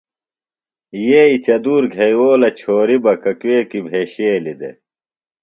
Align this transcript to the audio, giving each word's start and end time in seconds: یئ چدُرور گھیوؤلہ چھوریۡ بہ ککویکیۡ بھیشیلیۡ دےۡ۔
یئ 1.07 1.33
چدُرور 1.45 1.83
گھیوؤلہ 1.95 2.49
چھوریۡ 2.59 3.01
بہ 3.03 3.13
ککویکیۡ 3.23 3.85
بھیشیلیۡ 3.87 4.57
دےۡ۔ 4.59 4.77